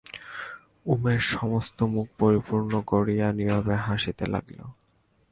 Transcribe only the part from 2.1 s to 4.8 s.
পরিপূর্ণ করিয়া নীরবে হাসিতে লাগিল।